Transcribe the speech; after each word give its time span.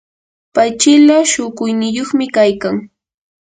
pay 0.53 0.69
chila 0.81 1.17
shukuyniyuqmi 1.31 2.25
kaykan. 2.35 2.75